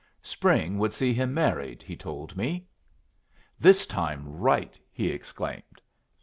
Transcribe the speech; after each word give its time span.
Spring 0.23 0.79
would 0.79 0.95
see 0.95 1.13
him 1.13 1.31
married, 1.31 1.83
he 1.83 1.95
told 1.95 2.35
me. 2.35 2.65
"This 3.59 3.85
time 3.85 4.27
right!" 4.27 4.79
he 4.91 5.11
exclaimed. 5.11 5.79